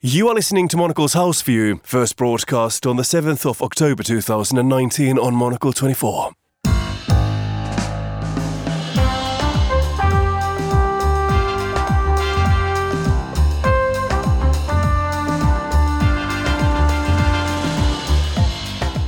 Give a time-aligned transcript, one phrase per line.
[0.00, 5.18] You are listening to Monocle's House View, first broadcast on the 7th of October 2019
[5.18, 6.30] on Monocle 24.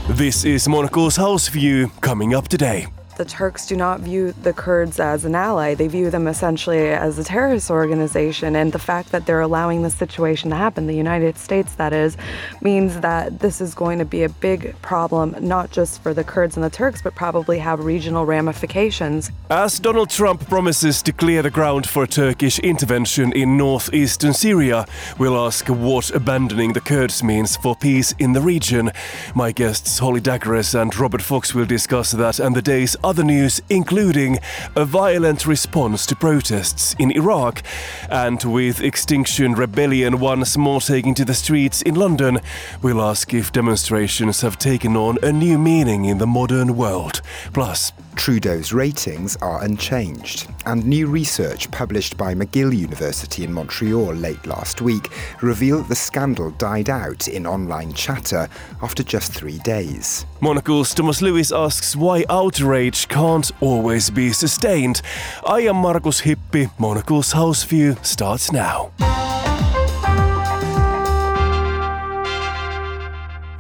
[0.08, 2.88] This is Monocle's House View coming up today
[3.20, 5.74] the Turks do not view the Kurds as an ally.
[5.74, 8.56] They view them essentially as a terrorist organization.
[8.56, 12.16] And the fact that they're allowing this situation to happen, the United States, that is,
[12.62, 16.56] means that this is going to be a big problem, not just for the Kurds
[16.56, 19.30] and the Turks, but probably have regional ramifications.
[19.50, 24.86] As Donald Trump promises to clear the ground for Turkish intervention in northeastern Syria,
[25.18, 28.90] we'll ask what abandoning the Kurds means for peace in the region.
[29.34, 33.60] My guests Holly Dagres and Robert Fox will discuss that and the day's other news,
[33.68, 34.38] including
[34.76, 37.60] a violent response to protests in Iraq,
[38.08, 42.38] and with Extinction Rebellion once more taking to the streets in London,
[42.82, 47.20] we'll ask if demonstrations have taken on a new meaning in the modern world.
[47.52, 54.46] Plus, Trudeau's ratings are unchanged, and new research published by McGill University in Montreal late
[54.46, 55.10] last week
[55.42, 58.48] revealed the scandal died out in online chatter
[58.82, 60.26] after just three days.
[60.40, 65.02] Monocle's Thomas Lewis asks why outrage can't always be sustained.
[65.46, 66.70] I am Markus Hippi.
[66.78, 68.90] Monocle's House View starts now.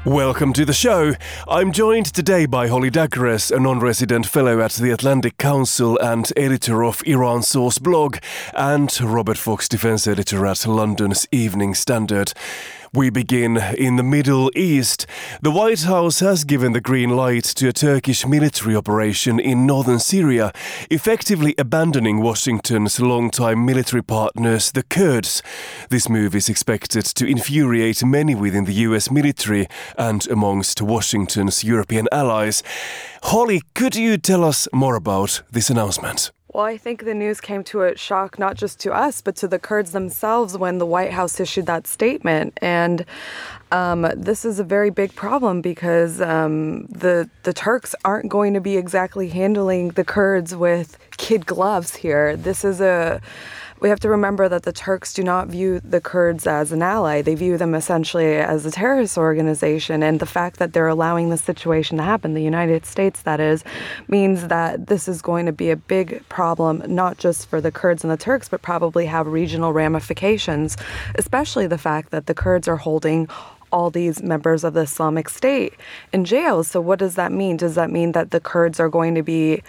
[0.06, 1.12] Welcome to the show.
[1.46, 6.32] I'm joined today by Holly Dagres, a non resident fellow at the Atlantic Council and
[6.38, 8.16] editor of Iran Source blog,
[8.54, 12.32] and Robert Fox, defense editor at London's Evening Standard.
[12.92, 15.06] We begin in the Middle East.
[15.42, 20.00] The White House has given the green light to a Turkish military operation in northern
[20.00, 20.52] Syria,
[20.90, 25.40] effectively abandoning Washington's longtime military partners, the Kurds.
[25.88, 32.08] This move is expected to infuriate many within the US military and amongst Washington's European
[32.10, 32.64] allies.
[33.22, 36.32] Holly, could you tell us more about this announcement?
[36.52, 39.46] Well, I think the news came to a shock not just to us, but to
[39.46, 42.58] the Kurds themselves when the White House issued that statement.
[42.60, 43.04] And
[43.70, 48.60] um, this is a very big problem because um, the the Turks aren't going to
[48.60, 52.36] be exactly handling the Kurds with kid gloves here.
[52.36, 53.20] This is a
[53.80, 57.22] we have to remember that the Turks do not view the Kurds as an ally.
[57.22, 60.02] They view them essentially as a terrorist organization.
[60.02, 63.64] And the fact that they're allowing this situation to happen, the United States, that is,
[64.08, 68.04] means that this is going to be a big problem, not just for the Kurds
[68.04, 70.76] and the Turks, but probably have regional ramifications,
[71.14, 73.28] especially the fact that the Kurds are holding
[73.72, 75.74] all these members of the Islamic State
[76.12, 76.64] in jail.
[76.64, 77.56] So, what does that mean?
[77.56, 79.62] Does that mean that the Kurds are going to be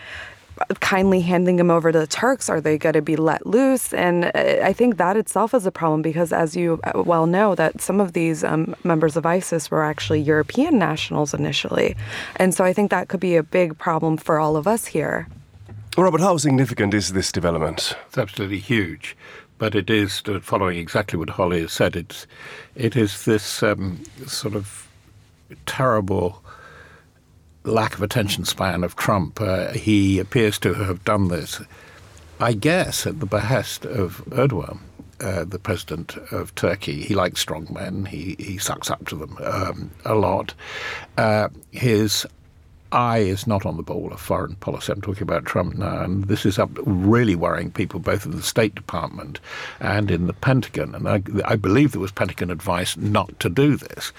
[0.80, 2.50] kindly handing them over to the Turks?
[2.50, 3.94] Are they going to be let loose?
[3.94, 4.30] And uh,
[4.64, 8.00] I think that itself is a problem because, as you uh, well know, that some
[8.00, 11.96] of these um, members of ISIS were actually European nationals initially,
[12.38, 15.28] and so I think that could be a big problem for all of us here.
[15.98, 17.96] Robert, how significant is this development?
[18.08, 19.18] It's absolutely huge,
[19.58, 21.96] but it is uh, following exactly what Holly has said.
[21.96, 22.28] It's
[22.76, 24.88] it is this um, sort of
[25.66, 26.41] terrible
[27.64, 29.40] lack of attention span of Trump.
[29.40, 31.62] Uh, he appears to have done this,
[32.40, 34.80] I guess, at the behest of Erdogan.
[35.20, 37.04] Uh, the president of Turkey.
[37.04, 38.06] He likes strong men.
[38.06, 40.56] He he sucks up to them um, a lot.
[41.16, 42.26] Uh, his
[42.92, 44.92] eye is not on the ball of foreign policy.
[44.92, 48.76] I'm talking about Trump now, and this is really worrying people both in the State
[48.76, 49.40] Department
[49.80, 50.96] and in the Pentagon.
[50.96, 54.12] And I, I believe there was Pentagon advice not to do this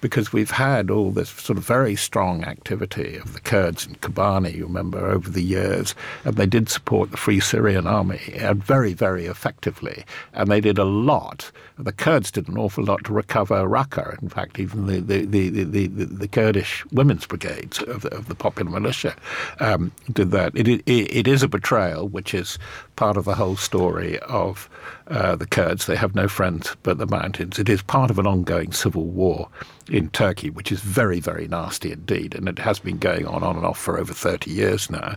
[0.00, 4.54] because we've had all this sort of very strong activity of the Kurds in Kobani,
[4.54, 8.92] you remember, over the years, and they did support the Free Syrian Army uh, very,
[8.92, 11.50] very effectively, and they did a lot.
[11.78, 14.20] The Kurds did an awful lot to recover Raqqa.
[14.22, 18.70] In fact, even the the, the, the, the, Kurdish women's brigades of of the popular
[18.70, 19.14] militia
[19.60, 20.54] um, did that.
[20.54, 22.58] It, it, it is a betrayal, which is
[22.96, 24.68] part of the whole story of
[25.06, 25.86] uh, the Kurds.
[25.86, 27.58] They have no friends but the mountains.
[27.58, 29.48] It is part of an ongoing civil war
[29.88, 33.56] in Turkey, which is very, very nasty indeed, and it has been going on on
[33.56, 35.16] and off for over 30 years now.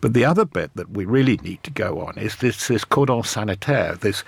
[0.00, 3.22] But the other bit that we really need to go on is this, this cordon
[3.22, 4.22] sanitaire, this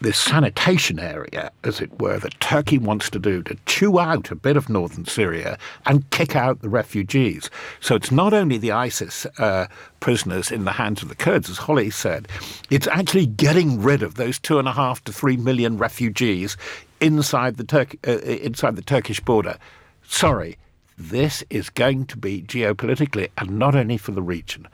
[0.00, 4.34] this sanitation area, as it were, that Turkey wants to do to chew out a
[4.34, 7.50] bit of northern Syria and kick out the refugees.
[7.80, 9.66] So it's not only the ISIS uh,
[10.00, 12.28] prisoners in the hands of the Kurds, as Holly said,
[12.70, 16.56] it's actually getting rid of those two and a half to three million refugees
[17.00, 19.58] inside the Turk uh, inside the Turkish border.
[20.02, 20.58] Sorry,
[20.98, 24.68] this is going to be geopolitically and not only for the region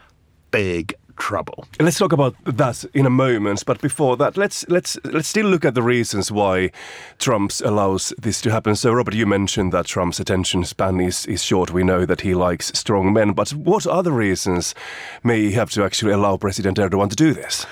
[0.52, 1.66] big trouble.
[1.80, 5.64] Let's talk about that in a moment, but before that, let's let's let's still look
[5.64, 6.70] at the reasons why
[7.18, 8.76] Trump allows this to happen.
[8.76, 11.72] So, Robert, you mentioned that Trump's attention span is, is short.
[11.72, 14.74] We know that he likes strong men, but what other reasons
[15.22, 17.66] may he have to actually allow President Erdogan to do this?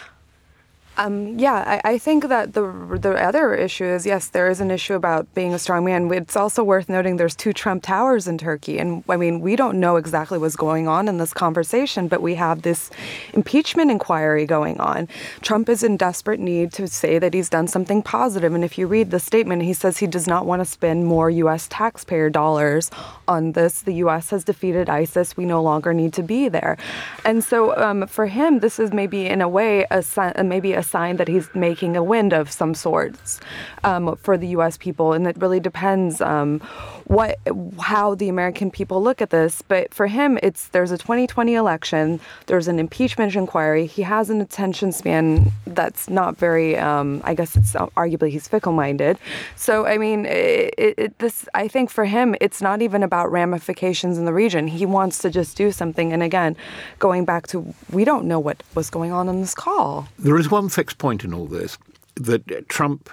[1.00, 2.61] Um, yeah, I, I, think that the
[3.00, 6.12] the other issue is yes, there is an issue about being a strong man.
[6.12, 9.81] It's also worth noting there's two Trump towers in Turkey, and I mean we don't
[9.81, 12.91] know exactly what's going on in this conversation, but we have this
[13.32, 15.08] impeachment inquiry going on.
[15.41, 18.87] Trump is in desperate need to say that he's done something positive, and if you
[18.87, 21.67] read the statement, he says he does not want to spend more U.S.
[21.69, 22.91] taxpayer dollars
[23.31, 23.82] on this.
[23.82, 24.31] The U.S.
[24.31, 25.37] has defeated ISIS.
[25.37, 26.77] We no longer need to be there,
[27.25, 30.03] and so um, for him, this is maybe in a way a
[30.44, 33.41] maybe a sign that he's making a wind of some sorts
[33.85, 34.77] um, for the U.S.
[34.77, 36.61] people, and it really depends um,
[37.05, 37.38] what
[37.79, 39.62] how the American people look at this.
[39.62, 43.87] But for him, it's there's a 2020 election, there's an impeachment inquiry.
[43.87, 46.77] He has an attention span that's not very.
[46.77, 49.19] Um, I guess it's arguably he's fickle-minded.
[49.56, 54.19] So I mean, it, it, this I think for him, it's not even about ramifications
[54.19, 54.67] in the region.
[54.67, 56.12] He wants to just do something.
[56.12, 56.56] And again,
[56.99, 60.08] going back to we don't know what was going on in this call.
[60.19, 61.76] There is one fixed point in all this
[62.17, 63.11] that Trump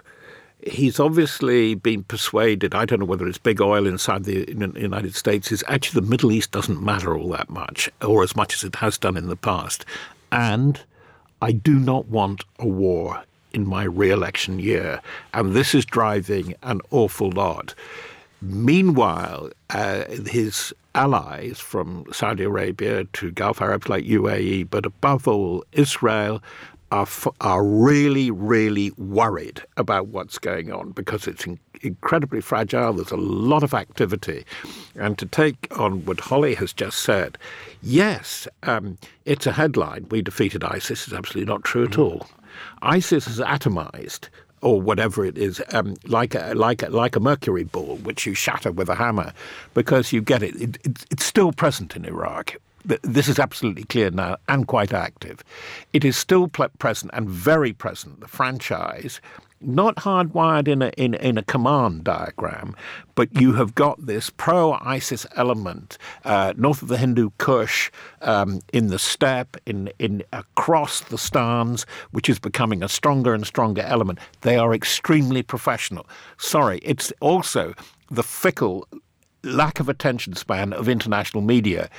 [0.65, 2.73] he's obviously been persuaded.
[2.73, 5.51] I don't know whether it's big oil inside the United States.
[5.51, 8.75] Is actually the Middle East doesn't matter all that much, or as much as it
[8.75, 9.85] has done in the past.
[10.31, 10.79] And
[11.41, 13.23] I do not want a war
[13.53, 15.01] in my re-election year,
[15.33, 17.73] and this is driving an awful lot.
[18.41, 25.63] Meanwhile, uh, his allies from Saudi Arabia to Gulf Arabs like UAE, but above all
[25.71, 26.41] Israel
[26.91, 27.07] are
[27.41, 32.93] are really really worried about what's going on because it's in, incredibly fragile.
[32.93, 34.45] There's a lot of activity,
[34.95, 37.37] and to take on what Holly has just said,
[37.81, 40.07] yes, um, it's a headline.
[40.09, 41.07] We defeated ISIS.
[41.07, 42.27] It's absolutely not true at all.
[42.81, 44.29] ISIS is atomized
[44.67, 48.33] or whatever it is, um, like a like a, like a mercury ball, which you
[48.33, 49.33] shatter with a hammer,
[49.73, 50.55] because you get it.
[50.61, 52.57] it, it it's still present in Iraq
[53.01, 55.43] this is absolutely clear now and quite active.
[55.91, 59.19] It is still present and very present, the franchise,
[59.61, 62.75] not hardwired in a, in, in a command diagram,
[63.15, 67.89] but you have got this pro ISIS element uh, north of the Hindu Kush,
[68.21, 73.45] um, in the steppe, in, in across the stans, which is becoming a stronger and
[73.45, 74.19] stronger element.
[74.41, 76.07] They are extremely professional.
[76.37, 77.73] Sorry, it's also
[78.09, 78.87] the fickle
[79.43, 81.89] lack of attention span of international media,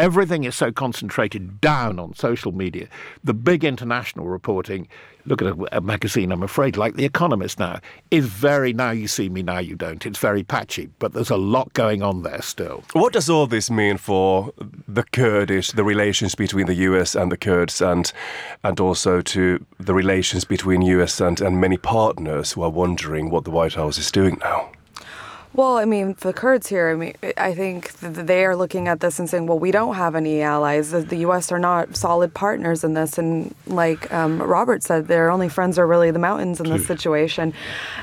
[0.00, 2.88] everything is so concentrated down on social media.
[3.22, 4.88] The big international reporting,
[5.26, 7.80] look at a, a, magazine, I'm afraid, like The Economist now,
[8.10, 10.04] is very now you see me, now you don't.
[10.06, 12.82] It's very patchy, but there's a lot going on there still.
[12.94, 14.54] What does all this mean for
[14.88, 18.10] the Kurdish, the relations between the US and the Kurds, and
[18.64, 23.44] and also to the relations between US and, and many partners who are wondering what
[23.44, 24.70] the White House is doing now?
[25.52, 29.18] Well, I mean, the Kurds here, I mean, I think they are looking at this
[29.18, 30.92] and saying, well, we don't have any allies.
[30.92, 31.50] The, U.S.
[31.50, 33.18] are not solid partners in this.
[33.18, 37.52] And like um, Robert said, their only friends are really the mountains in this situation.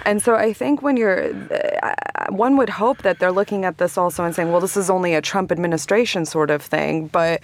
[0.05, 1.95] And so I think when you're, uh,
[2.29, 5.13] one would hope that they're looking at this also and saying, well, this is only
[5.13, 7.07] a Trump administration sort of thing.
[7.07, 7.43] But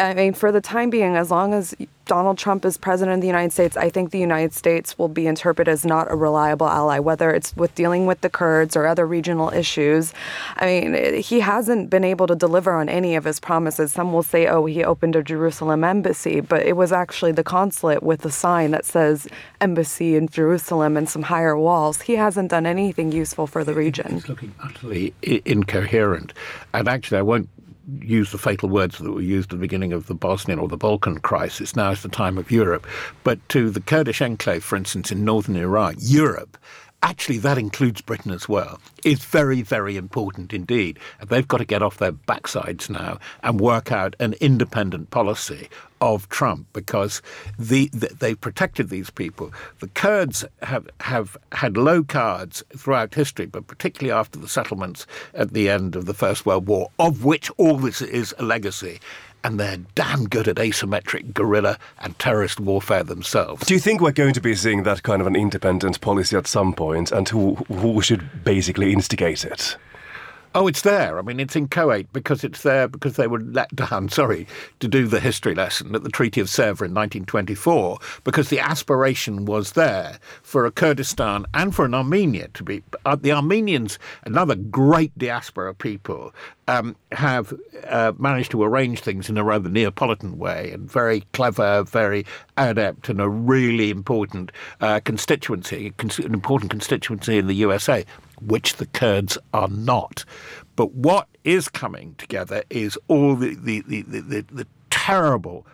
[0.00, 1.74] I mean, for the time being, as long as
[2.06, 5.26] Donald Trump is president of the United States, I think the United States will be
[5.26, 9.06] interpreted as not a reliable ally, whether it's with dealing with the Kurds or other
[9.06, 10.12] regional issues.
[10.56, 13.92] I mean, he hasn't been able to deliver on any of his promises.
[13.92, 18.02] Some will say, oh, he opened a Jerusalem embassy, but it was actually the consulate
[18.02, 19.28] with a sign that says
[19.60, 22.00] embassy in Jerusalem and some higher walls.
[22.00, 24.14] He hasn't done anything useful for the region.
[24.14, 26.32] He's looking utterly incoherent.
[26.72, 27.48] And actually, I won't
[28.00, 30.76] use the fatal words that were used at the beginning of the Bosnian or the
[30.76, 31.76] Balkan crisis.
[31.76, 32.86] Now is the time of Europe.
[33.24, 36.56] But to the Kurdish enclave, for instance, in northern Iraq, Europe
[37.02, 40.98] actually that includes Britain as well, is very, very important indeed.
[41.26, 45.68] They've got to get off their backsides now and work out an independent policy
[46.00, 47.20] of Trump because
[47.58, 49.52] the, the, they protected these people.
[49.80, 55.52] The Kurds have, have had low cards throughout history, but particularly after the settlements at
[55.52, 59.00] the end of the First World War, of which all this is a legacy
[59.44, 63.66] and they're damn good at asymmetric guerrilla and terrorist warfare themselves.
[63.66, 66.46] Do you think we're going to be seeing that kind of an independent policy at
[66.46, 69.76] some point, and who who should basically instigate it?
[70.52, 71.16] Oh, it's there.
[71.16, 74.48] I mean, it's in Kuwait because it's there because they were let down, sorry,
[74.80, 79.44] to do the history lesson at the Treaty of Sèvres in 1924, because the aspiration
[79.44, 82.82] was there for a Kurdistan and for an Armenia to be.
[83.04, 86.34] Uh, the Armenians, another great diaspora people,
[86.66, 87.54] um, have
[87.86, 92.26] uh, managed to arrange things in a rather Neapolitan way and very clever, very
[92.56, 98.04] adept, and a really important uh, constituency, an important constituency in the USA
[98.40, 100.24] which the Kurds are not.
[100.76, 105.66] But what is coming together is all the, the, the, the, the terrible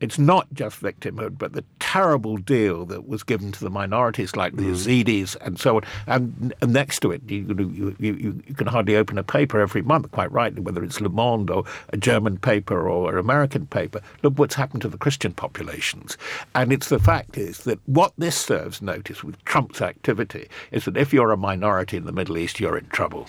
[0.00, 4.56] it's not just victimhood, but the terrible deal that was given to the minorities like
[4.56, 4.72] the mm.
[4.72, 5.82] Yazidis and so on.
[6.06, 9.82] And, and next to it, you, you, you, you, can hardly open a paper every
[9.82, 14.00] month, quite rightly, whether it's Le Monde or a German paper or an American paper.
[14.22, 16.16] Look what's happened to the Christian populations.
[16.54, 20.96] And it's the fact is that what this serves notice with Trump's activity is that
[20.96, 23.26] if you're a minority in the Middle East, you're in trouble.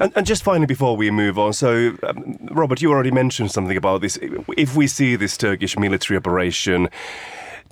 [0.00, 3.76] And, and just finally, before we move on, so um, Robert, you already mentioned something
[3.76, 4.18] about this.
[4.56, 6.88] If we see this Turkish military operation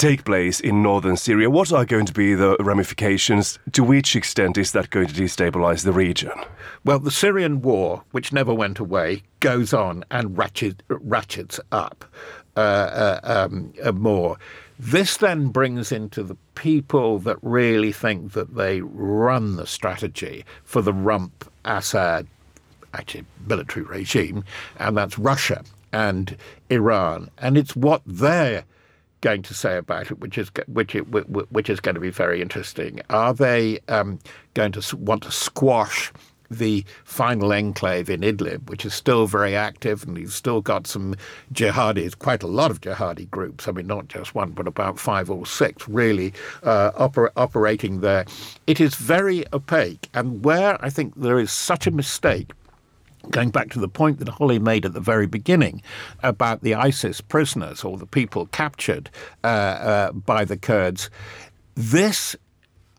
[0.00, 1.50] take place in northern Syria.
[1.50, 3.58] What are going to be the ramifications?
[3.72, 6.32] To which extent is that going to destabilize the region?
[6.86, 12.06] Well, the Syrian war, which never went away, goes on and ratchet, ratchets up
[12.56, 14.38] uh, uh, um, uh, more.
[14.78, 20.80] This then brings into the people that really think that they run the strategy for
[20.80, 22.26] the rump Assad
[22.94, 24.44] actually military regime,
[24.78, 26.36] and that's Russia and
[26.68, 28.64] Iran, and it's what they're
[29.20, 33.00] going to say about it, which is which which is going to be very interesting.
[33.10, 34.18] Are they um,
[34.54, 36.12] going to want to squash?
[36.50, 41.14] the final enclave in Idlib, which is still very active, and you've still got some
[41.52, 43.68] jihadis, quite a lot of jihadi groups.
[43.68, 46.32] I mean, not just one, but about five or six really
[46.64, 48.26] uh, oper- operating there.
[48.66, 52.50] It is very opaque, and where I think there is such a mistake
[53.30, 55.82] going back to the point that Holly made at the very beginning
[56.22, 59.10] about the ISIS prisoners or the people captured
[59.44, 61.10] uh, uh, by the Kurds,
[61.74, 62.36] this.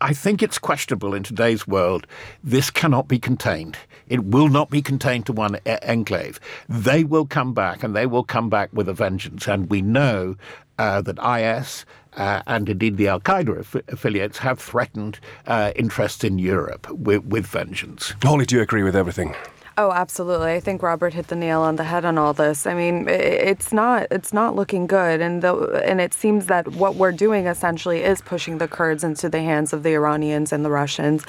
[0.00, 2.08] I think it's questionable in today's world.
[2.42, 3.76] This cannot be contained.
[4.08, 6.40] It will not be contained to one e- enclave.
[6.68, 9.46] They will come back, and they will come back with a vengeance.
[9.46, 10.34] And we know
[10.76, 11.86] uh, that IS
[12.16, 17.24] uh, and indeed the Al Qaeda aff- affiliates have threatened uh, interests in Europe with,
[17.24, 18.14] with vengeance.
[18.22, 19.34] Holly, do you agree with everything?
[19.78, 20.52] Oh, absolutely.
[20.52, 22.66] I think Robert hit the nail on the head on all this.
[22.66, 26.96] I mean, it's not it's not looking good, and the and it seems that what
[26.96, 30.70] we're doing essentially is pushing the Kurds into the hands of the Iranians and the
[30.70, 31.24] Russians,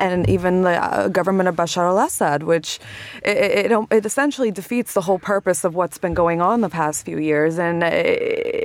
[0.00, 2.80] and even the uh, government of Bashar al-Assad, which
[3.22, 7.04] it, it, it essentially defeats the whole purpose of what's been going on the past
[7.04, 8.20] few years, and it,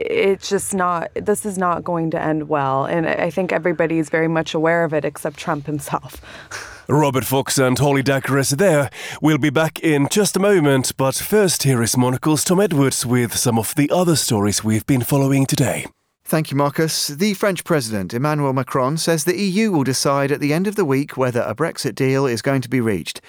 [0.10, 1.12] it's just not.
[1.14, 4.84] This is not going to end well, and I think everybody is very much aware
[4.84, 6.20] of it, except Trump himself.
[6.92, 8.90] Robert Fox and Holly Dagres there.
[9.22, 13.38] We'll be back in just a moment, but first, here is Monocle's Tom Edwards with
[13.38, 15.86] some of the other stories we've been following today.
[16.24, 17.10] Thank you, Markus.
[17.10, 20.84] The French President, Emmanuel Macron, says the EU will decide at the end of the
[20.84, 23.22] week whether a Brexit deal is going to be reached.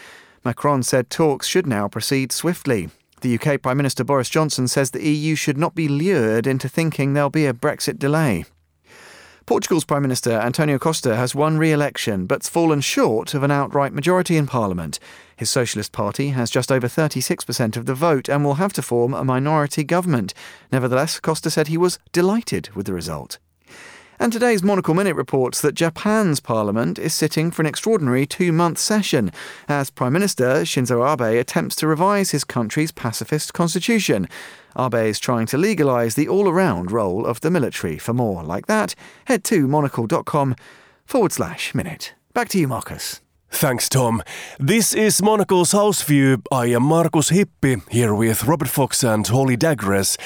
[0.43, 2.89] Macron said talks should now proceed swiftly.
[3.21, 7.13] The UK Prime Minister Boris Johnson says the EU should not be lured into thinking
[7.13, 8.47] there'll be a Brexit delay.
[9.47, 13.93] Portugal's Prime Minister Antonio Costa has won re election but's fallen short of an outright
[13.93, 14.99] majority in Parliament.
[15.37, 19.15] His Socialist Party has just over 36% of the vote and will have to form
[19.15, 20.35] a minority government.
[20.71, 23.39] Nevertheless, Costa said he was delighted with the result.
[24.23, 28.77] And today's Monocle Minute reports that Japan's parliament is sitting for an extraordinary two month
[28.77, 29.33] session
[29.67, 34.29] as Prime Minister Shinzo Abe attempts to revise his country's pacifist constitution.
[34.79, 37.97] Abe is trying to legalise the all around role of the military.
[37.97, 40.55] For more like that, head to monocle.com
[41.07, 42.13] forward slash minute.
[42.35, 43.23] Back to you, Markus.
[43.53, 44.23] Thanks, Tom.
[44.59, 46.41] This is Monocle's House View.
[46.53, 50.17] I am Markus Hippi, here with Robert Fox and Holly Dagres.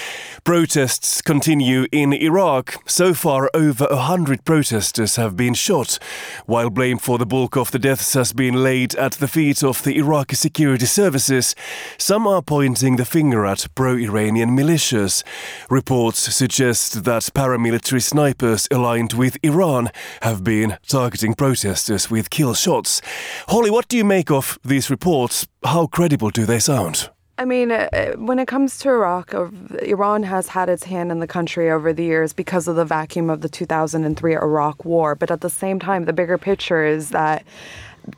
[0.44, 2.76] Protests continue in Iraq.
[2.86, 5.98] So far, over a hundred protesters have been shot,
[6.46, 9.82] while blame for the bulk of the deaths has been laid at the feet of
[9.82, 11.56] the Iraqi security services.
[11.98, 15.24] Some are pointing the finger at pro-Iranian militias.
[15.70, 19.90] Reports suggest that paramilitary snipers aligned with Iran
[20.22, 23.00] have been targeting protesters with kill shots.
[23.48, 25.46] Holly, what do you make of these reports?
[25.64, 27.10] How credible do they sound?
[27.36, 29.48] I mean, uh, uh, when it comes to Iraq, uh,
[29.82, 33.28] Iran has had its hand in the country over the years because of the vacuum
[33.28, 35.16] of the 2003 Iraq War.
[35.16, 37.44] But at the same time, the bigger picture is that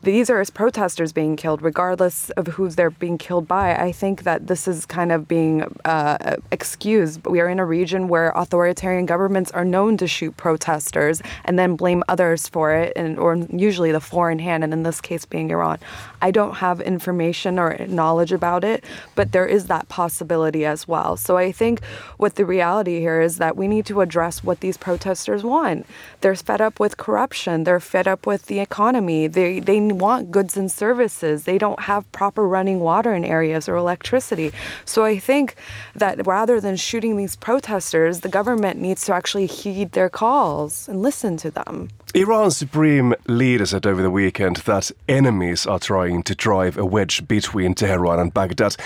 [0.03, 3.77] these are protesters being killed, regardless of who they're being killed by.
[3.77, 7.25] I think that this is kind of being uh, excused.
[7.27, 11.77] We are in a region where authoritarian governments are known to shoot protesters and then
[11.77, 15.51] blame others for it, and or usually the foreign hand, and in this case being
[15.51, 15.79] Iran.
[16.27, 18.83] I don't have information or knowledge about it,
[19.15, 21.17] but there is that possibility as well.
[21.17, 21.85] So I think
[22.17, 25.87] what the reality here is that we need to address what these protesters want.
[26.23, 27.63] They're fed up with corruption.
[27.63, 29.29] They're fed up with the economy.
[29.29, 31.45] They they want goods and services.
[31.45, 34.51] They don't have proper running water in areas or electricity.
[34.85, 35.55] So I think
[35.95, 41.03] that rather than shooting these protesters, the government needs to actually heed their calls and
[41.03, 41.89] listen to them.
[42.15, 47.27] Iran's supreme leader said over the weekend that enemies are trying to drive a wedge
[47.27, 48.77] between Tehran and Baghdad.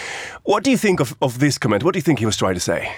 [0.44, 1.84] What do you think of, of this comment?
[1.84, 2.92] What do you think he was trying to say?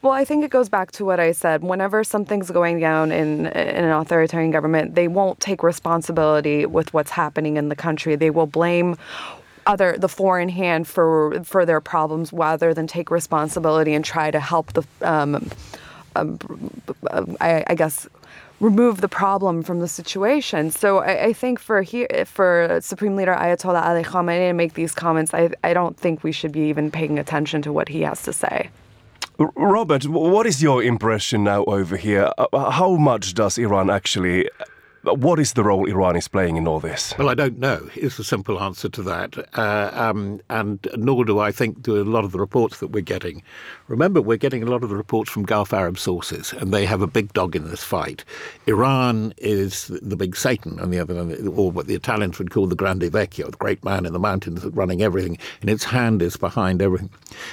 [0.00, 1.62] Well, I think it goes back to what I said.
[1.62, 7.10] Whenever something's going down in, in an authoritarian government, they won't take responsibility with what's
[7.10, 8.14] happening in the country.
[8.14, 8.96] They will blame
[9.66, 14.38] other the foreign hand for for their problems rather than take responsibility and try to
[14.38, 15.50] help the um,
[16.16, 16.38] um,
[17.40, 18.06] I, I, guess
[18.60, 20.70] remove the problem from the situation.
[20.70, 24.94] So I, I think for here for Supreme Leader Ayatollah Ali Khamenei to make these
[24.94, 28.22] comments, I, I don't think we should be even paying attention to what he has
[28.22, 28.70] to say.
[29.38, 32.30] Robert, what is your impression now over here?
[32.38, 34.48] Uh, how much does Iran actually
[35.04, 37.14] what is the role Iran is playing in all this?
[37.18, 37.88] Well, I don't know.
[37.94, 42.04] Is the simple answer to that, uh, um, and nor do I think do a
[42.04, 43.42] lot of the reports that we're getting.
[43.88, 47.02] Remember, we're getting a lot of the reports from Gulf Arab sources, and they have
[47.02, 48.24] a big dog in this fight.
[48.66, 51.18] Iran is the big Satan on the other,
[51.48, 54.64] or what the Italians would call the Grande Vecchio, the great man in the mountains
[54.66, 57.10] running everything, and its hand is behind everything.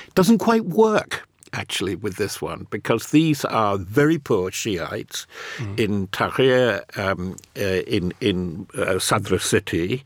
[0.07, 5.27] It doesn't quite work actually with this one because these are very poor Shiites
[5.57, 5.79] mm.
[5.79, 10.03] in Tahrir, um, uh, in in uh, Sadr city,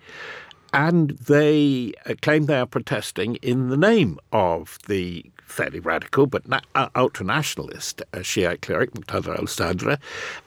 [0.74, 6.48] and they uh, claim they are protesting in the name of the fairly radical but
[6.48, 9.98] na- uh, ultra nationalist uh, Shiite cleric Muqtada al Sadr,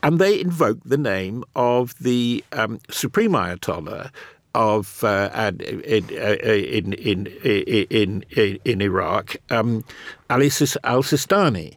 [0.02, 4.10] and they invoke the name of the um, supreme Ayatollah
[4.54, 9.84] of uh, in, in, in, in, in, in Iraq, um,
[10.30, 11.76] Ali al Sistani.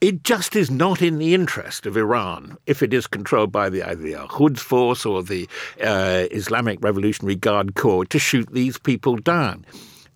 [0.00, 3.82] It just is not in the interest of Iran if it is controlled by the
[3.82, 5.46] either the Al Quds Force or the
[5.84, 9.66] uh, Islamic Revolutionary Guard Corps to shoot these people down.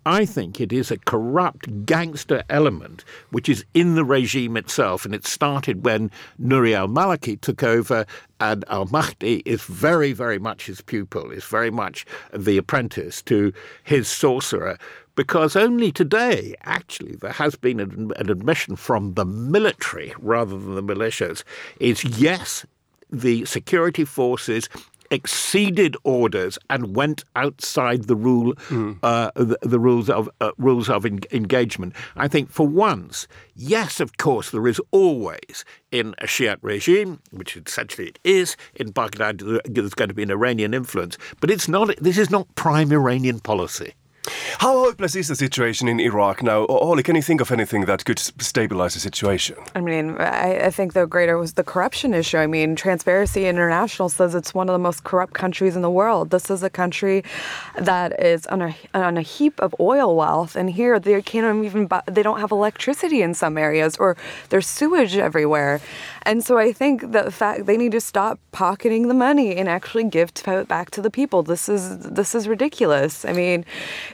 [0.06, 5.04] I think it is a corrupt gangster element which is in the regime itself.
[5.04, 8.04] And it started when Nouri al Maliki took over,
[8.38, 13.52] and al Mahdi is very, very much his pupil, is very much the apprentice to
[13.82, 14.78] his sorcerer.
[15.16, 20.74] Because only today, actually, there has been an, an admission from the military rather than
[20.74, 21.44] the militias
[21.78, 22.66] is yes,
[23.10, 24.68] the security forces
[25.10, 28.98] exceeded orders and went outside the rule, mm.
[29.02, 31.94] uh, the, the, rules of uh, rules of en- engagement.
[32.16, 37.56] I think for once, yes, of course, there is always in a Shiite regime, which
[37.56, 41.94] essentially it is in Baghdad, there's going to be an Iranian influence, but it's not.
[41.96, 43.94] This is not prime Iranian policy.
[44.58, 46.66] How hopeless is the situation in Iraq now?
[46.68, 49.56] Holly, can you think of anything that could stabilize the situation?
[49.74, 52.38] I mean, I, I, think the greater was the corruption issue.
[52.38, 56.30] I mean, Transparency International says it's one of the most corrupt countries in the world.
[56.30, 57.24] This is a country
[57.78, 61.86] that is on a, on a heap of oil wealth, and here they can't even
[61.86, 64.16] buy, they don't have electricity in some areas, or
[64.48, 65.80] there's sewage everywhere.
[66.22, 70.04] And so I think the fact they need to stop pocketing the money and actually
[70.04, 71.42] give it back to the people.
[71.42, 73.24] This is this is ridiculous.
[73.24, 73.64] I mean,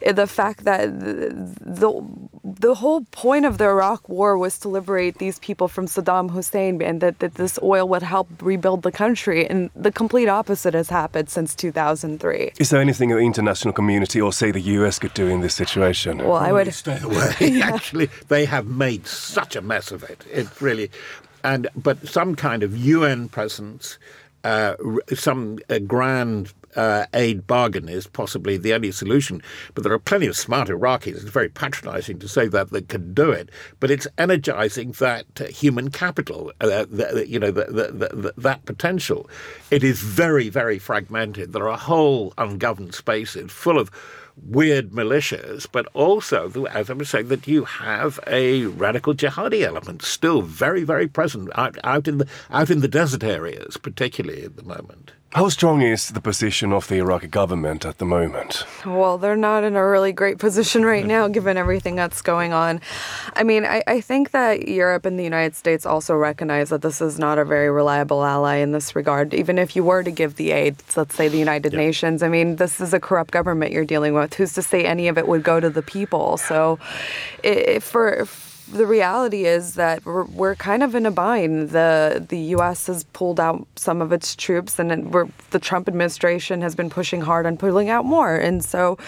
[0.03, 2.03] Eh, the fact that the
[2.43, 6.83] the whole point of the Iraq War was to liberate these people from Saddam Hussein,
[6.83, 9.47] and that, that this oil would help rebuild the country.
[9.47, 12.53] And the complete opposite has happened since 2003.
[12.59, 16.19] Is there anything the international community or say the US could do in this situation?
[16.19, 17.35] Well, I would stay away.
[17.41, 17.75] yeah.
[17.75, 20.25] Actually, they have made such a mess of it.
[20.33, 20.91] It really
[21.43, 23.99] and but some kind of UN presence,
[24.45, 24.75] uh,
[25.15, 29.43] some uh, grand uh, aid bargain is possibly the only solution.
[29.75, 31.09] But there are plenty of smart Iraqis.
[31.09, 33.51] It's very patronizing to say that that can do it.
[33.81, 39.29] But it's energizing that uh, human capital, uh, the, you know, the, the, that potential.
[39.71, 41.53] It is very, very fragmented.
[41.53, 43.91] There are whole ungoverned spaces full of
[44.37, 50.03] weird militias, but also, as I was saying, that you have a radical jihadi element
[50.03, 54.57] still very, very present out, out in the out in the desert areas, particularly at
[54.57, 55.13] the moment.
[55.33, 58.65] How strong is the position of the Iraqi government at the moment?
[58.85, 62.81] Well, they're not in a really great position right now, given everything that's going on.
[63.37, 67.01] I mean, I, I think that Europe and the United States also recognize that this
[67.01, 69.33] is not a very reliable ally in this regard.
[69.33, 72.57] Even if you were to give the aid, let's say the United Nations, I mean,
[72.57, 74.35] this is a corrupt government you're dealing with.
[74.35, 76.39] Who's to say any of it would go to the people?
[76.39, 76.81] So,
[77.45, 78.27] if for
[78.73, 81.71] the reality is that we're, we're, kind of in a bind.
[81.71, 82.87] The the U.S.
[82.87, 85.13] has pulled out some of its troops, and
[85.51, 88.37] the Trump administration has been pushing hard on pulling out more.
[88.37, 88.99] And so,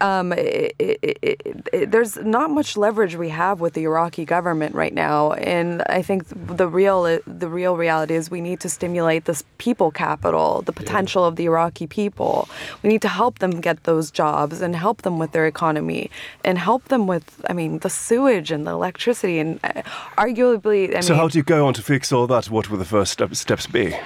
[0.00, 4.94] um, it, it, it, there's not much leverage we have with the Iraqi government right
[4.94, 5.32] now.
[5.32, 9.90] And I think the real the real reality is we need to stimulate this people
[9.90, 11.28] capital, the potential yeah.
[11.28, 12.48] of the Iraqi people.
[12.82, 16.10] We need to help them get those jobs and help them with their economy
[16.44, 19.82] and help them with, I mean, the sewage and the electricity electricity, and uh,
[20.16, 20.94] arguably.
[20.94, 22.50] I so, mean, how do you go on to fix all that?
[22.50, 23.96] What would the first step, steps be?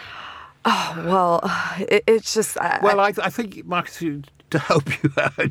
[0.64, 1.40] Oh well,
[1.79, 2.59] it, it's just.
[2.59, 5.51] I, well, I, I think, Markus, to help you out,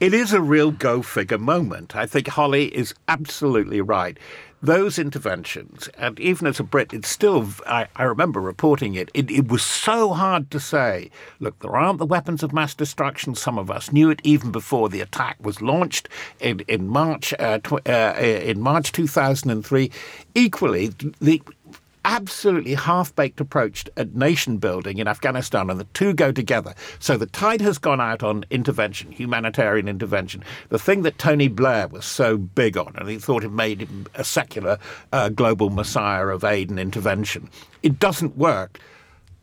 [0.00, 1.94] it is a real go figure moment.
[1.94, 4.18] I think Holly is absolutely right
[4.64, 9.30] those interventions, and even as a Brit, it's still, I, I remember reporting it, it,
[9.30, 13.34] it, was so hard to say, look, there aren't the weapons of mass destruction.
[13.34, 16.08] Some of us knew it even before the attack was launched
[16.40, 19.90] in, in March, uh, tw- uh, in March 2003.
[20.34, 20.88] Equally,
[21.20, 21.42] the
[22.04, 26.74] absolutely half baked approach at nation building in Afghanistan, and the two go together.
[26.98, 30.44] So the tide has gone out on intervention, humanitarian intervention.
[30.68, 34.06] The thing that Tony Blair was so big on, and he thought it made him
[34.14, 34.78] a secular
[35.12, 37.48] uh, global messiah of aid and intervention.
[37.82, 38.78] It doesn't work.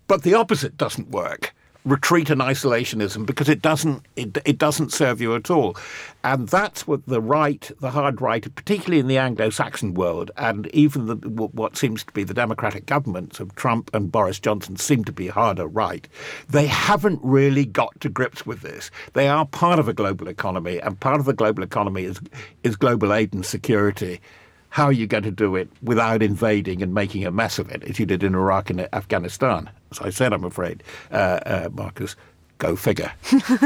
[0.07, 5.19] But the opposite doesn't work retreat and isolationism because it doesn't it, it doesn't serve
[5.19, 5.75] you at all.
[6.23, 11.07] And that's what the right the hard right particularly in the anglo-saxon world and even
[11.07, 15.11] the, what seems to be the democratic governments of Trump and Boris Johnson seem to
[15.11, 16.07] be harder right.
[16.49, 18.91] They haven't really got to grips with this.
[19.13, 22.19] They are part of a global economy and part of the global economy is
[22.63, 24.21] is global aid and security
[24.71, 27.83] how are you going to do it without invading and making a mess of it,
[27.83, 29.69] as you did in Iraq and Afghanistan?
[29.91, 30.81] As I said, I'm afraid,
[31.11, 32.15] uh, uh, Markus.
[32.61, 33.11] Go figure.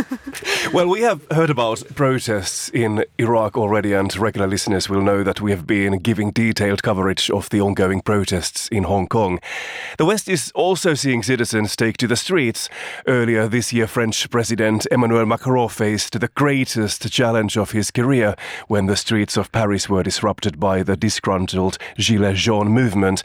[0.74, 5.42] well, we have heard about protests in Iraq already, and regular listeners will know that
[5.42, 9.42] we have been giving detailed coverage of the ongoing protests in Hong Kong.
[9.98, 12.70] The West is also seeing citizens take to the streets.
[13.06, 18.34] Earlier this year, French President Emmanuel Macron faced the greatest challenge of his career
[18.70, 23.24] when the streets of Paris were disrupted by the disgruntled Gilets jaunes movement.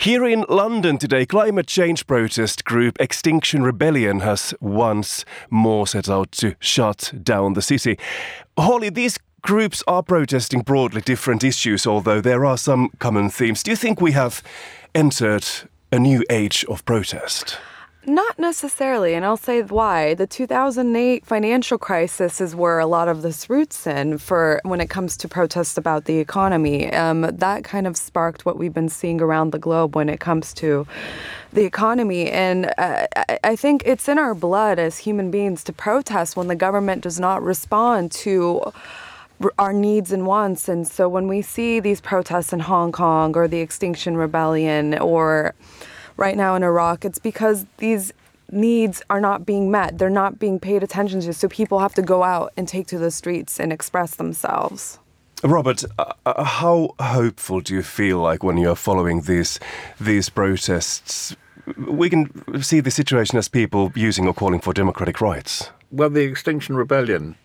[0.00, 6.08] Here in London today, climate change protest group Extinction Rebellion has once once more set
[6.08, 7.98] out to shut down the city.
[8.56, 13.62] Holly, these groups are protesting broadly different issues, although there are some common themes.
[13.62, 14.42] Do you think we have
[14.94, 15.44] entered
[15.90, 17.58] a new age of protest?
[18.04, 20.14] Not necessarily, and I'll say why.
[20.14, 24.90] The 2008 financial crisis is where a lot of this roots in for when it
[24.90, 26.92] comes to protests about the economy.
[26.92, 30.52] Um, that kind of sparked what we've been seeing around the globe when it comes
[30.54, 30.84] to
[31.52, 32.28] the economy.
[32.28, 33.06] And uh,
[33.44, 37.20] I think it's in our blood as human beings to protest when the government does
[37.20, 38.72] not respond to
[39.58, 40.68] our needs and wants.
[40.68, 45.54] And so when we see these protests in Hong Kong or the Extinction Rebellion or
[46.22, 48.12] right now in Iraq, it's because these
[48.52, 49.98] needs are not being met.
[49.98, 51.32] They're not being paid attention to.
[51.32, 54.98] So people have to go out and take to the streets and express themselves.
[55.42, 59.58] Robert, uh, uh how hopeful do you feel like when you're following these
[60.00, 61.36] these protests?
[61.76, 62.22] We can
[62.62, 65.70] see the situation as people using or calling for democratic rights.
[65.90, 67.36] Well, the Extinction Rebellion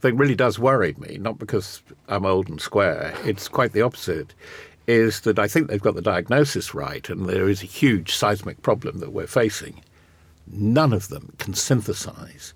[0.00, 3.14] thing really does worry me, not because I'm old and square.
[3.24, 4.34] It's quite the opposite
[4.86, 8.62] is that I think they've got the diagnosis right, and there is a huge seismic
[8.62, 9.82] problem that we're facing.
[10.46, 12.52] None of them can synthesize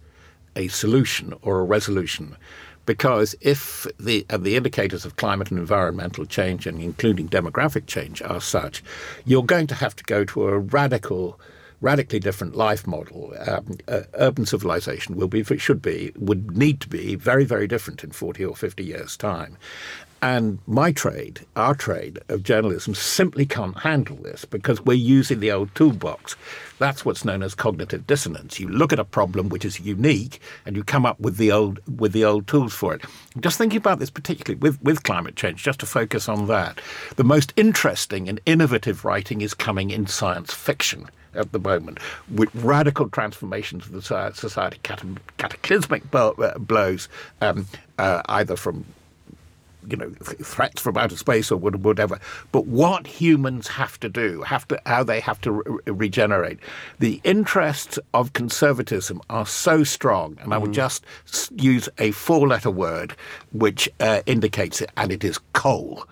[0.54, 2.36] a solution or a resolution
[2.84, 8.22] because if the uh, the indicators of climate and environmental change and including demographic change
[8.22, 8.82] are such,
[9.26, 11.38] you're going to have to go to a radical
[11.80, 13.34] radically different life model.
[13.46, 17.44] Um, uh, urban civilization will be, if it should be, would need to be very,
[17.44, 19.56] very different in 40 or 50 years' time.
[20.20, 25.52] And my trade, our trade of journalism, simply can't handle this because we're using the
[25.52, 26.34] old toolbox.
[26.78, 28.58] That's what's known as cognitive dissonance.
[28.58, 31.80] You look at a problem which is unique and you come up with the old
[31.98, 33.04] with the old tools for it.
[33.38, 36.80] Just thinking about this particularly with, with climate change, just to focus on that.
[37.14, 41.98] The most interesting and innovative writing is coming in science fiction at the moment,
[42.34, 47.08] with radical transformations of the society, cataclysmic uh, blows,
[47.40, 47.66] um,
[47.98, 48.84] uh, either from
[49.90, 52.18] you know, th- threats from outer space or whatever.
[52.52, 56.58] But what humans have to do, have to, how they have to re- regenerate.
[56.98, 60.74] The interests of conservatism are so strong, and I would mm.
[60.74, 61.04] just
[61.56, 63.14] use a four-letter word
[63.52, 66.06] which uh, indicates it, and it is coal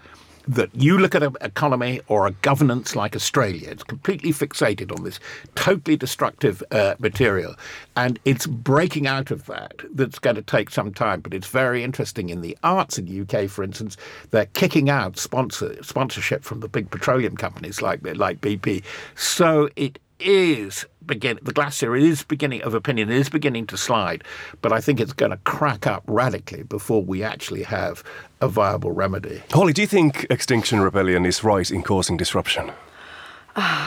[0.49, 5.05] that you look at an economy or a governance like Australia, it's completely fixated on
[5.05, 5.19] this
[5.55, 7.55] totally destructive uh, material.
[7.97, 11.21] And it's breaking out of that that's going to take some time.
[11.21, 13.97] But it's very interesting in the arts in the UK, for instance,
[14.31, 18.83] they're kicking out sponsor, sponsorship from the big petroleum companies like, like BP.
[19.15, 24.25] So it is begin the glacier is beginning of opinion is beginning to slide,
[24.63, 28.03] but I think it's going to crack up radically before we actually have
[28.41, 29.43] a viable remedy.
[29.53, 32.73] Holly, do you think Extinction Rebellion is right in causing disruption?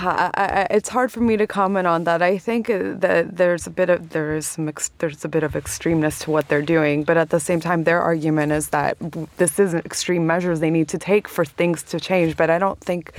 [0.01, 2.21] Uh, I, I, it's hard for me to comment on that.
[2.21, 5.51] I think that there's a bit of there is some ex, there's a bit of
[5.53, 8.97] extremeness to what they're doing, but at the same time, their argument is that
[9.37, 12.37] this isn't extreme measures they need to take for things to change.
[12.37, 13.13] But I don't think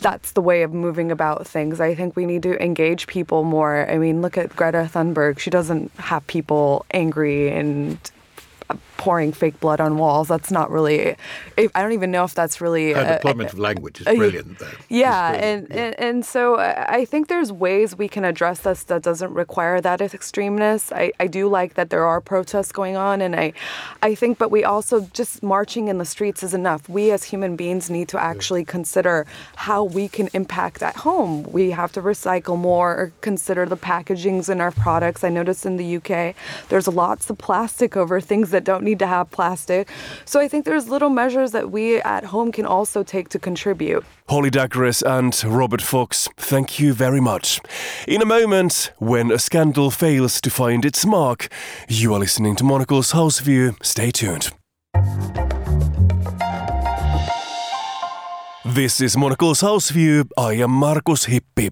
[0.00, 1.80] that's the way of moving about things.
[1.80, 3.88] I think we need to engage people more.
[3.90, 5.38] I mean, look at Greta Thunberg.
[5.38, 7.98] She doesn't have people angry and
[8.96, 10.28] pouring fake blood on walls.
[10.28, 11.16] That's not really.
[11.58, 12.92] I don't even know if that's really.
[12.92, 14.58] Her deployment of language is brilliant.
[14.58, 14.70] Though.
[14.88, 15.70] yeah, brilliant.
[15.70, 19.32] And, and and so uh, I think there's ways we can address this that doesn't
[19.32, 20.92] require that extremeness.
[20.92, 23.52] I, I do like that there are protests going on, and I
[24.02, 26.88] I think, but we also just marching in the streets is enough.
[26.88, 28.72] We as human beings need to actually yeah.
[28.76, 29.26] consider
[29.56, 31.44] how we can impact at home.
[31.44, 35.24] We have to recycle more or consider the packagings in our products.
[35.24, 36.34] I noticed in the UK
[36.68, 39.88] there's lots of plastic over things that don't need to have plastic.
[40.24, 44.04] So I think there's little measures that we at home can also take to contribute.
[44.28, 47.60] Holly Dagres and Robert Fox, thank you very much.
[48.06, 51.48] In a moment, when a scandal fails to find its mark,
[51.88, 53.76] you are listening to Monocle's House View.
[53.82, 54.50] Stay tuned.
[58.66, 60.26] This is Monocle's House View.
[60.38, 61.68] I am Markus Hippi.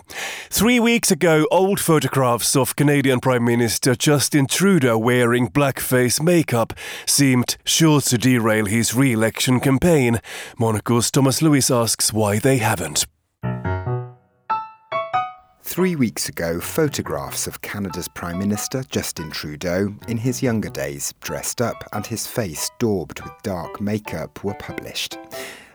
[0.50, 6.74] Three weeks ago, old photographs of Canadian Prime Minister Justin Trudeau wearing blackface makeup
[7.06, 10.20] seemed sure to derail his re election campaign.
[10.58, 13.06] Monocle's Thomas Lewis asks why they haven't.
[15.62, 21.62] Three weeks ago, photographs of Canada's Prime Minister Justin Trudeau in his younger days, dressed
[21.62, 25.16] up and his face daubed with dark makeup, were published.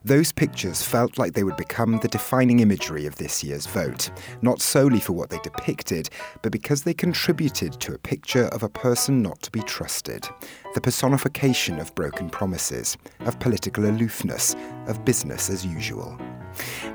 [0.08, 4.10] Those pictures felt like they would become the defining imagery of this year's vote,
[4.41, 6.10] not solely for what they depicted,
[6.41, 10.26] but because they contributed to a picture of a person not to be trusted,
[10.76, 14.56] the personification of broken promises, of political aloofness,
[14.88, 16.17] of business as usual.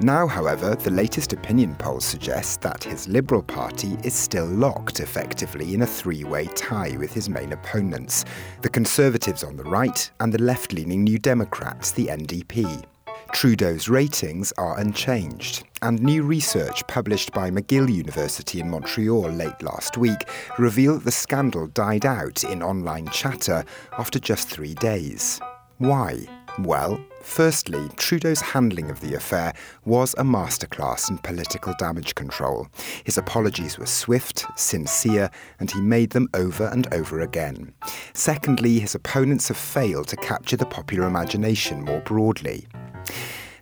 [0.01, 5.75] Now, however, the latest opinion polls suggest that his Liberal Party is still locked effectively
[5.75, 8.25] in a three way tie with his main opponents
[8.63, 12.87] the Conservatives on the right and the left leaning New Democrats, the NDP.
[13.33, 19.97] Trudeau's ratings are unchanged, and new research published by McGill University in Montreal late last
[19.97, 23.65] week revealed the scandal died out in online chatter
[23.99, 25.41] after just three days.
[25.79, 26.29] Why?
[26.59, 29.55] Well, firstly, Trudeau's handling of the affair
[29.87, 32.69] was a masterclass in political damage control.
[33.05, 37.73] His apologies were swift, sincere, and he made them over and over again.
[38.13, 42.69] Secondly, his opponents have failed to capture the popular imagination more broadly.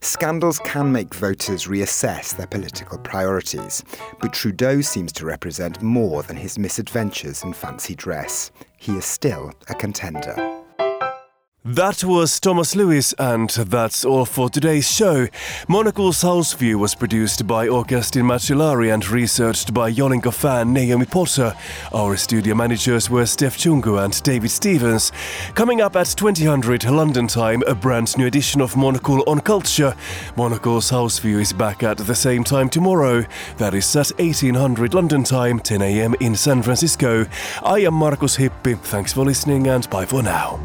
[0.02, 3.84] Scandals can make voters reassess their political priorities,
[4.18, 8.50] but Trudeau seems to represent more than his misadventures and fancy dress.
[8.78, 10.49] He is still a contender.
[11.62, 15.28] That was Thomas Lewis, and that's all for today's show.
[15.68, 21.54] Monocle's House View was produced by Augustin Macellari and researched by Yolinka fan Naomi Potter.
[21.92, 25.12] Our studio managers were Steph Chungu and David Stevens.
[25.54, 29.94] Coming up at 2000 London time, a brand new edition of Monocle on Culture.
[30.38, 33.22] Monocle's House View is back at the same time tomorrow.
[33.58, 36.14] That is at 1800 London time, 10 a.m.
[36.20, 37.26] in San Francisco.
[37.62, 38.78] I am Markus Hippi.
[38.78, 40.58] Thanks for listening and bye for now.